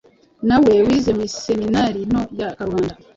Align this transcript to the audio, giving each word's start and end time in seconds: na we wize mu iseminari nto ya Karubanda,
na 0.47 0.57
we 0.63 0.73
wize 0.85 1.11
mu 1.17 1.21
iseminari 1.29 1.99
nto 2.09 2.21
ya 2.39 2.49
Karubanda, 2.57 2.93